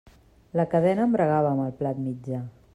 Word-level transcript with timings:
La 0.59 0.65
cadena 0.71 1.05
embragava 1.09 1.53
amb 1.53 1.67
el 1.69 1.73
plat 1.83 2.05
mitjà. 2.11 2.45